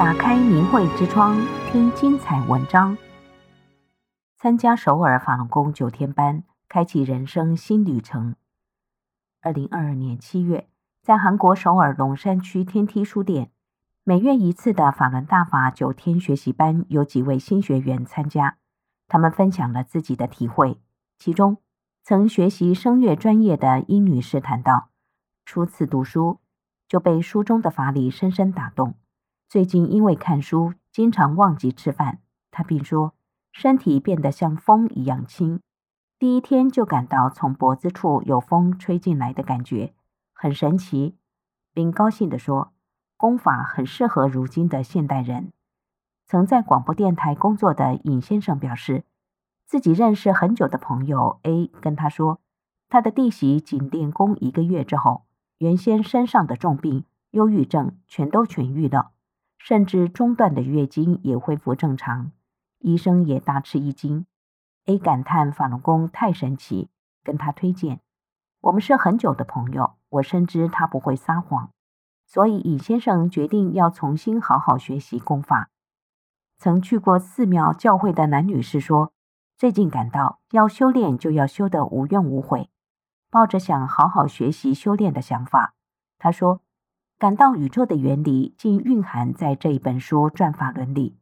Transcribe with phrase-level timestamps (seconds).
[0.00, 1.38] 打开明慧之窗，
[1.70, 2.96] 听精彩文章。
[4.38, 8.34] 参加首尔法轮功九天班，开启人生新旅程。
[9.42, 10.66] 二零二二年七月，
[11.02, 13.50] 在韩国首尔龙山区天梯书店，
[14.02, 18.56] 每月一次的法轮大法九天学习班，有几位新学员参加，
[19.06, 20.80] 他们分享了自己的体会。
[21.18, 21.58] 其中，
[22.02, 24.88] 曾学习声乐专业的殷女士谈到，
[25.44, 26.40] 初次读书
[26.88, 28.94] 就被书中的法理深深打动。
[29.50, 32.20] 最近因为看书，经常忘记吃饭。
[32.52, 33.14] 他并说，
[33.50, 35.60] 身体变得像风一样轻。
[36.20, 39.92] 第一天就感到从脖子处有风吹进来的感觉，
[40.32, 41.16] 很神奇，
[41.74, 42.72] 并高兴地说，
[43.16, 45.50] 功法很适合如今的现代人。
[46.26, 49.02] 曾在广播电台工作的尹先生表示，
[49.66, 52.38] 自己认识很久的朋友 A 跟他说，
[52.88, 55.24] 他的弟媳仅练功一个月之后，
[55.58, 59.10] 原先身上的重病、忧郁症全都痊愈了。
[59.62, 62.32] 甚至中断的月经也恢复正常，
[62.78, 64.24] 医生也大吃一惊。
[64.86, 66.88] A 感叹法轮功太神奇，
[67.22, 68.00] 跟他推荐。
[68.62, 71.70] 我们是很久的朋友，我深知他不会撒谎，
[72.26, 75.68] 所以尹先生决定要重新好好学习功法。
[76.56, 79.12] 曾去过寺庙教会的男女士说，
[79.58, 82.70] 最近感到要修炼就要修得无怨无悔，
[83.30, 85.74] 抱着想好好学习修炼的想法。
[86.18, 86.62] 他说。
[87.20, 91.18] 感到宇宙的原理竟蕴含在这一本书《转法轮》里，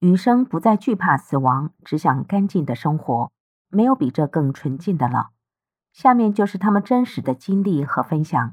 [0.00, 3.32] 余生不再惧怕死亡，只想干净的生活，
[3.70, 5.30] 没有比这更纯净的了。
[5.94, 8.52] 下面就是他们真实的经历和分享。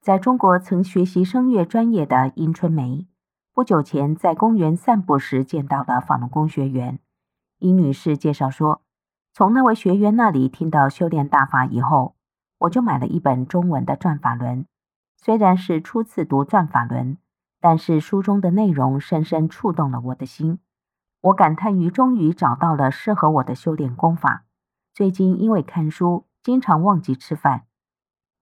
[0.00, 3.06] 在中国曾学习声乐专业的殷春梅，
[3.52, 6.98] 不久前在公园散步时见到了法轮功学员。
[7.58, 8.80] 殷女士介绍说，
[9.34, 12.14] 从那位学员那里听到修炼大法以后，
[12.60, 14.60] 我就买了一本中文的《转法轮》。
[15.22, 17.16] 虽然是初次读《转法轮》，
[17.60, 20.60] 但是书中的内容深深触动了我的心。
[21.20, 24.44] 我感叹于终于找到了适合我的修炼功法。
[24.94, 27.64] 最近因为看书，经常忘记吃饭。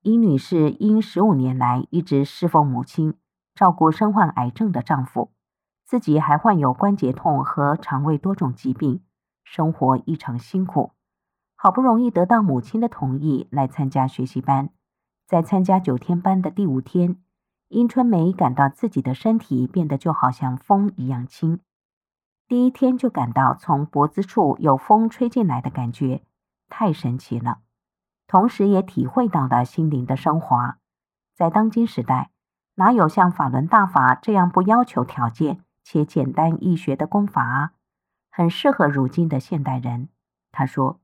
[0.03, 3.15] 殷女士因十五年来一直侍奉母亲，
[3.57, 5.33] 照顾身患癌症的丈夫，
[5.85, 9.03] 自己还患有关节痛和肠胃多种疾病，
[9.43, 10.93] 生活异常辛苦。
[11.57, 14.71] 好不容易得到母亲的同意来参加学习班。
[15.29, 17.19] 在参加九天班的第五天，
[17.69, 21.61] 殷春梅感到自己的身体变得就好像风一样轻。
[22.47, 26.23] 第一天就感到从脖子处有风吹进来的感觉，
[26.71, 27.59] 太神奇了。
[28.27, 30.79] 同时也体会到了心灵的升华。
[31.35, 32.31] 在当今时代，
[32.77, 37.73] 哪有像法轮大法这样不要求条件且简单易学的功法啊？
[38.31, 40.09] 很适合如今的现代人。
[40.51, 40.99] 他说，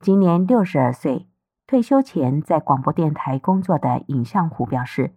[0.00, 1.29] 今年六十二岁。
[1.70, 5.14] 退休前在广播电台工作的尹相虎表示，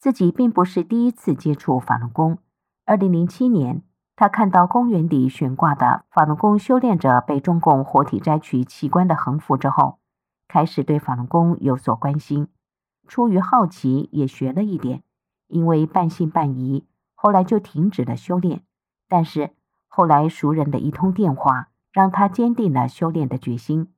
[0.00, 2.38] 自己并不是第一次接触法轮功。
[2.84, 3.84] 二零零七年，
[4.16, 10.00] 他看到公园里悬挂的法轮功修炼者被中共活体摘取器官的横幅之后，
[10.48, 12.48] 开始对法轮功有所关心。
[13.06, 15.04] 出于好奇，也学了一点。
[15.46, 18.62] 因为半信半疑，后来就停止了修炼。
[19.08, 19.50] 但是
[19.86, 23.91] 后来熟人的一通电话，让他坚定了修炼的决心。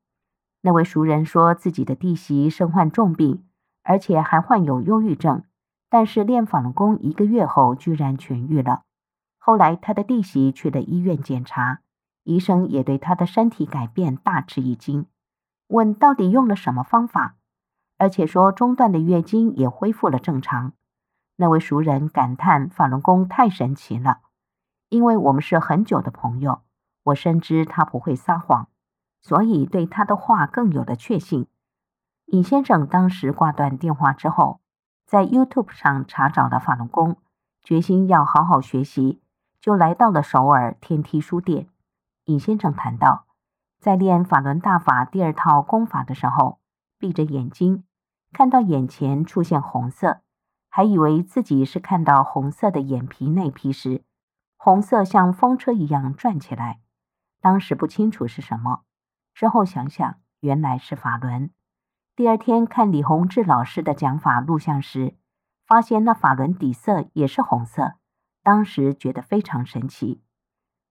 [0.66, 3.44] 那位熟人说自己的弟媳身患重病，
[3.82, 5.44] 而且还患有忧郁症，
[5.90, 8.84] 但是练法轮功一个月后居然痊愈了。
[9.36, 11.80] 后来他的弟媳去了医院检查，
[12.22, 15.04] 医生也对他的身体改变大吃一惊，
[15.68, 17.36] 问到底用了什么方法，
[17.98, 20.72] 而且说中断的月经也恢复了正常。
[21.36, 24.20] 那位熟人感叹法轮功太神奇了，
[24.88, 26.62] 因为我们是很久的朋友，
[27.02, 28.68] 我深知他不会撒谎。
[29.24, 31.46] 所以对他的话更有了确信。
[32.26, 34.60] 尹先生当时挂断电话之后，
[35.06, 37.16] 在 YouTube 上查找了法轮功，
[37.62, 39.22] 决心要好好学习，
[39.62, 41.68] 就来到了首尔天梯书店。
[42.26, 43.24] 尹先生谈到，
[43.80, 46.58] 在练法轮大法第二套功法的时候，
[46.98, 47.84] 闭着眼睛，
[48.30, 50.20] 看到眼前出现红色，
[50.68, 54.04] 还以为自己是看到红色的眼皮内皮时，
[54.58, 56.80] 红色像风车一样转起来，
[57.40, 58.82] 当时不清楚是什么。
[59.34, 61.50] 之后想想，原来是法轮。
[62.14, 65.16] 第二天看李洪志老师的讲法录像时，
[65.66, 67.94] 发现那法轮底色也是红色。
[68.44, 70.22] 当时觉得非常神奇。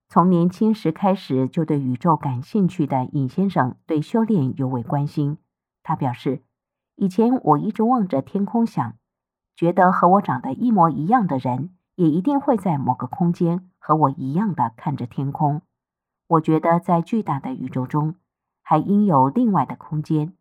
[0.08, 5.38] 从年轻时开始就对宇宙感兴趣的尹先生，对修炼尤为关心。
[5.82, 6.42] 他表示，
[6.96, 8.94] 以前我一直望着天空想，
[9.56, 15.62] 觉得和我长得一模一样的人，也一定会在某个空间和我一样的看着天空。
[16.26, 18.16] 我觉得在巨大的宇宙中。
[18.64, 20.32] 还应有另外的空间，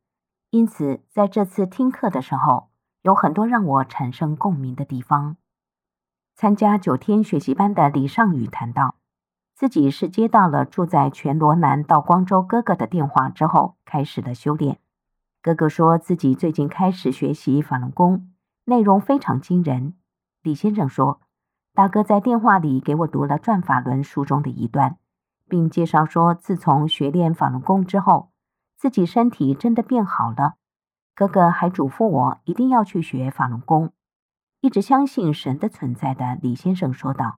[0.50, 2.70] 因此在这次听课的时候，
[3.02, 5.36] 有很多让我产生共鸣的地方。
[6.36, 8.96] 参加九天学习班的李尚宇谈到，
[9.54, 14.80] 自己是接到了住在全罗南道光州哥哥的电话之后，开始了修炼。
[15.42, 18.32] 哥哥说自己最近开始学习法轮功，
[18.64, 19.94] 内容非常惊人。
[20.42, 21.20] 李先生说，
[21.74, 24.98] 大哥在电话里给我读了《转法轮》书中的一段，
[25.48, 28.32] 并介绍说，自从学练法轮功之后，
[28.78, 30.56] 自己身体真的变好了。
[31.16, 33.92] 哥哥还嘱咐我一定要去学法轮功。
[34.62, 37.38] 一直相信神的存在的李先生说道：“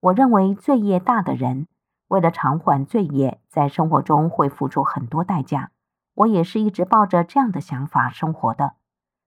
[0.00, 1.66] 我认为罪业大的人，
[2.08, 5.70] 为了偿还罪业，在生活中会付出很多代价。
[6.14, 8.74] 我也是一直抱着这样的想法生活的，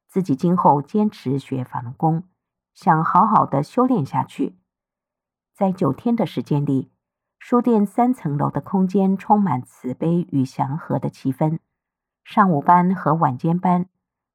[0.08, 2.24] 自己今后坚持学法轮功。”
[2.76, 4.56] 想好好的修炼下去，
[5.56, 6.92] 在九天的时间里，
[7.40, 11.60] 书店三层楼的空间充满慈悲与祥和的气氛。
[12.26, 13.88] 上午班和晚间班，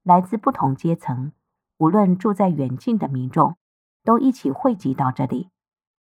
[0.03, 1.33] 来自不同阶层，
[1.77, 3.57] 无论住在远近的民众，
[4.03, 5.51] 都一起汇集到这里，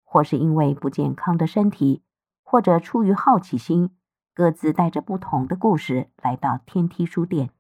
[0.05, 2.05] 或是因为不健康的身体，
[2.45, 3.91] 或者出于好奇心，
[4.33, 7.51] 各自带着不同的故事来到天梯书店。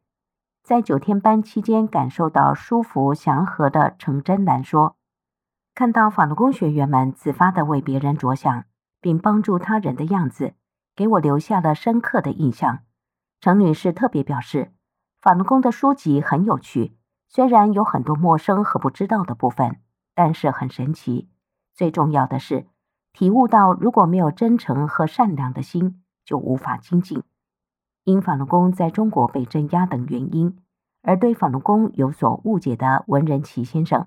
[0.62, 4.94] 在九天班期间，感受到舒服祥和的程真兰说
[5.74, 8.64] ：“看到法轮功学员们自发地为别人着想，
[9.02, 10.54] 并帮助他人的样子，
[10.96, 12.78] 给我留下了深刻的印象。”
[13.42, 14.72] 程女士特别表示，
[15.20, 16.96] 法轮功的书籍很有趣，
[17.28, 19.80] 虽然有很多陌生和不知道的部分，
[20.14, 21.28] 但是很神奇。
[21.74, 22.66] 最重要的是，
[23.12, 27.22] 体悟到如果没有真诚和善良的心，就无法精进。
[28.04, 30.58] 因法轮功在中国被镇压等原因，
[31.02, 34.06] 而对法轮功有所误解的文仁奇先生，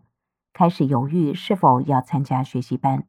[0.53, 3.05] 开始犹豫是否要参加学习班。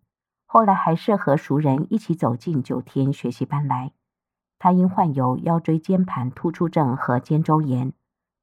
[0.46, 3.92] 后来还是和熟人一起走进九天学习班来。
[4.58, 7.92] 他因患有腰椎间盘突出症和肩周炎，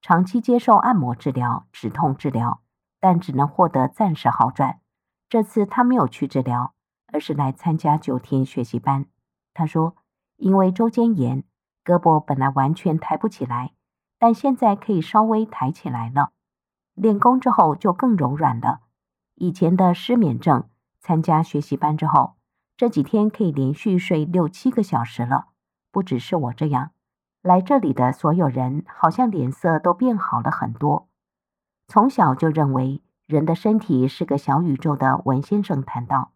[0.02, 2.62] 长期接受按摩治疗、止痛治疗，
[3.00, 4.80] 但只能获得暂时好转。
[5.28, 6.74] 这次他没有去治疗，
[7.12, 9.08] 而是来参加九天学习班。
[9.54, 9.96] 他说，
[10.38, 11.44] 因为周间炎。
[11.86, 13.74] 胳膊本来完全抬不起来，
[14.18, 16.32] 但现在可以稍微抬起来了。
[16.94, 18.80] 练功之后就更柔软了。
[19.36, 20.70] 以前的失眠症，
[21.04, 22.38] 参加学习班之后，
[22.78, 25.50] 这几天可以连续睡六七个小时了。
[25.92, 26.92] 不只是我这样，
[27.42, 31.10] 来这里的所有人好像脸色都变好了很多。
[31.90, 36.32] 从小就认为人的身体是个小宇宙的文先生谈到，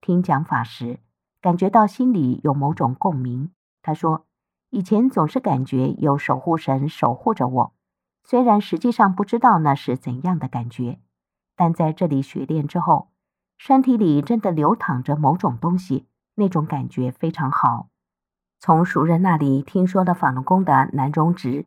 [0.00, 0.98] 听讲法时，
[1.40, 3.52] 感觉到心里有某种共鸣。
[3.80, 4.26] 他说。
[4.72, 7.74] 以前总是感觉有守护神守护着我，
[8.22, 11.00] 虽然实际上不知道那是怎样的感觉，
[11.56, 13.10] 但在这里学练之后，
[13.62, 17.90] 身体里真的流淌着某种东西，那种感觉非常好。
[18.58, 21.66] 从熟人那里听说了法轮功的南荣直，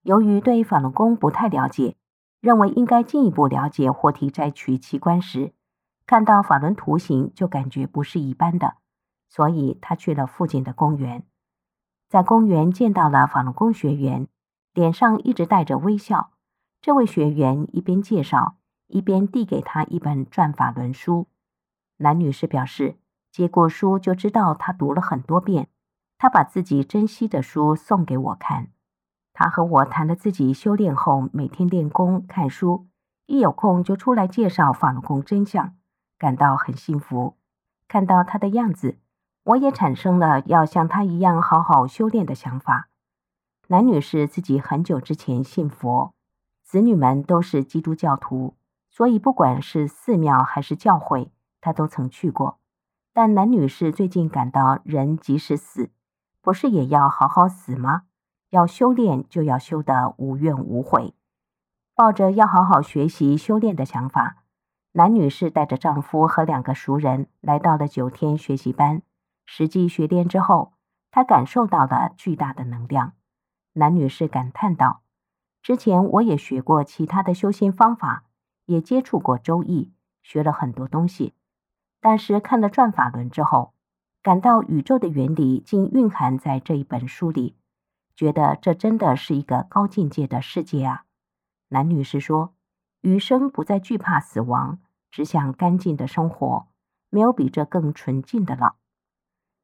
[0.00, 1.96] 由于对法轮功不太了解，
[2.40, 5.52] 认为应该进一步了解活体摘取器官时，
[6.06, 8.76] 看到法轮图形就感觉不是一般的，
[9.28, 11.24] 所以他去了附近的公园。
[12.08, 14.28] 在公园见到了法轮功学员，
[14.72, 16.30] 脸上一直带着微笑。
[16.80, 18.56] 这位学员一边介绍，
[18.86, 21.26] 一边递给他一本《转法轮》书。
[21.98, 22.96] 男女士表示，
[23.30, 25.68] 接过书就知道她读了很多遍。
[26.18, 28.68] 她把自己珍惜的书送给我看。
[29.32, 32.86] 她和我谈了自己修炼后每天练功、看书，
[33.26, 35.74] 一有空就出来介绍法轮功真相，
[36.18, 37.36] 感到很幸福。
[37.88, 38.98] 看到她的样子。
[39.48, 42.88] 我也产生了要像她一样好好修炼的想法。
[43.68, 46.14] 男女士自己很久之前信佛，
[46.62, 48.54] 子女们都是基督教徒，
[48.88, 51.30] 所以不管是寺庙还是教会，
[51.64, 52.58] 他都曾去过。
[53.14, 55.88] 但男女士最近感到，人即使死，
[56.42, 58.02] 不是也要好好死吗？
[58.50, 61.14] 要修炼就要修得无怨无悔，
[61.94, 64.44] 抱着要好好学习修炼的想法，
[64.92, 69.00] 男女士带着丈夫和两个熟人来到了九天学习班。
[69.46, 70.74] 实际学练之后，
[71.10, 73.14] 她感受到了巨大的能量。
[73.72, 75.02] 男女士感叹道
[75.62, 78.24] ：“之前我也学过其他的修仙方法，
[78.66, 79.92] 也接触过周易，
[80.22, 81.32] 学了很多东西。
[82.04, 83.72] 但是看了转法轮之后，
[84.22, 87.56] 感到宇宙的原理竟蕴含在这一本书里，
[88.14, 91.04] 觉得这真的是一个高境界的世界啊！”
[91.70, 92.52] 男女士说
[93.00, 94.80] ：“余生不再惧怕死亡，
[95.10, 96.66] 只想干净的生活，
[97.08, 98.74] 没有比这更纯净的了。”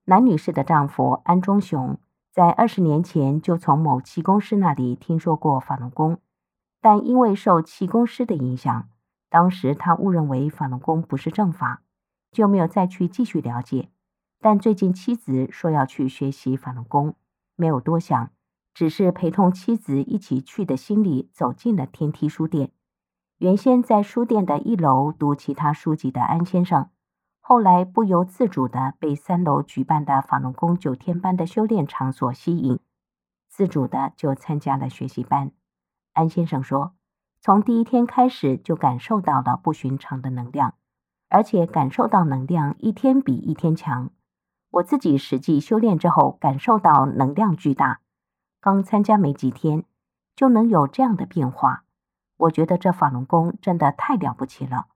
[0.09, 1.99] 男女士的丈夫安忠雄
[2.33, 6.17] 在二十年前就从某气功师那里听说过法轮功，
[6.81, 8.89] 但因为受气功师的影响，
[9.29, 11.83] 当时他误认为法轮功不是正法，
[12.31, 13.91] 就没有再去继续了解。
[14.41, 17.15] 但最近妻子说要去学习法轮功，
[17.57, 18.31] 没有多想，
[18.73, 22.73] 只是陪同妻子一起去的心里走进了天梯书店。
[23.39, 26.91] 原先在书店的一楼读其他书籍的安先生，
[27.41, 32.79] 后来不由自主的被三楼举办的法轮功九天班的修炼场所吸引，
[33.49, 35.53] 自主的就参加了学习班。
[36.13, 36.95] 安先生说，
[37.41, 40.75] 从第一天开始就感受到了不寻常的能量，
[41.31, 44.11] 而且感受到能量一天比一天强。
[44.73, 48.01] 我自己实际修炼之后，感受到能量巨大，
[48.61, 49.85] 刚参加没几天
[50.37, 51.85] 就能有这样的变化。
[52.37, 54.87] 我觉得这法轮功真的太了不起了。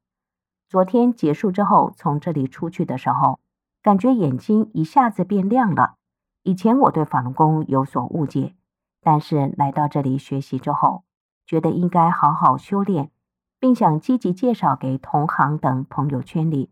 [0.69, 3.41] 昨天结束之后，从这里出去的时候，
[3.83, 5.97] 感觉眼睛一下子变亮了。
[6.43, 8.55] 以前我对法轮功有所误解，
[9.01, 11.05] 但是来到这里学习之后，
[11.47, 13.11] 觉得应该好好修炼，
[13.65, 16.69] 并想积极介绍给同行等朋友圈里。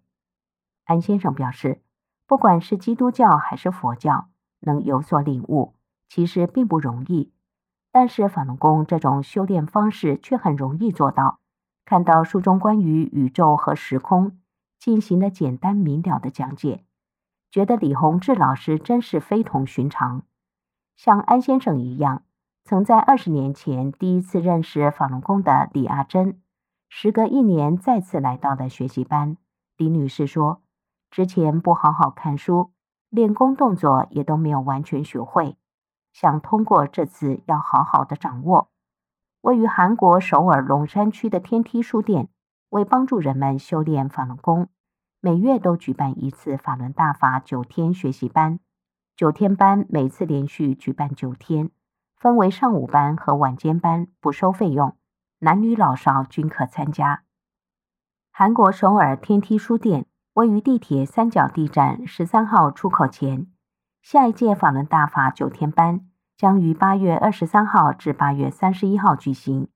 [0.85, 1.81] 安先生表示，
[2.27, 4.29] 不管是基督教还是佛教，
[4.61, 5.73] 能有所领悟，
[6.07, 7.33] 其实并不容易。
[7.91, 11.39] 但是法轮功这种修炼方式却很容易做到。
[11.87, 14.37] 看到书中关于宇宙和时空
[14.79, 16.85] 进行了简单明了的讲解，
[17.51, 20.25] 觉得李洪志老师真是非同寻常。
[20.95, 22.25] 像安先生一样，
[22.65, 26.39] 曾在二十年前第一次认识法轮功的李阿珍，
[26.95, 29.39] 时隔一年再次来到了学习班。
[29.79, 30.61] 李女士说，
[31.11, 32.71] 之前不好好看书，
[33.09, 35.57] 练功动作也都没有完全学会。
[36.13, 38.69] 想通过这次要好好的掌握。
[39.41, 42.29] 位于韩国首尔龙山区的天梯书店，
[42.69, 44.69] 为帮助人们修炼法轮功，
[45.19, 48.61] 每月都举办一次法轮大法九天学习班。
[49.17, 51.71] 九天班每次连续举办九天，
[52.17, 54.95] 分为上午班和晚间班，不收费用，
[55.45, 57.25] 男女老少均可参加。
[58.31, 63.49] 韩国首尔天梯书店位于地铁三角地站十三号出口前。
[64.03, 66.07] 下一届法轮大法九天班
[66.37, 69.67] 将于八月二十三号至八月三十一号举行，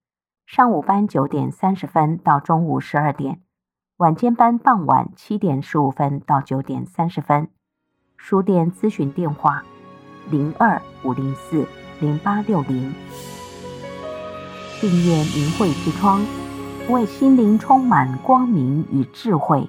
[0.47, 3.41] 上午班九点三十分到中午十二点，
[3.97, 7.49] 晚间班傍晚七点十五分到九点三十分。
[8.17, 9.65] 书店咨询电话：
[10.31, 11.67] 零二五零四
[12.01, 12.95] 零八六零。
[14.81, 16.25] 订阅明慧之窗，
[16.89, 19.69] 为心灵充满光明与智慧。